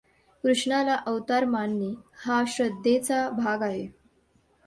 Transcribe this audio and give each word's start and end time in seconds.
कृष्णाला 0.43 0.95
अवतार 1.05 1.45
मानणे 1.45 1.93
हा 2.25 2.43
श्रद्धेचा 2.47 3.29
भाग 3.29 3.61
आहे. 3.61 3.87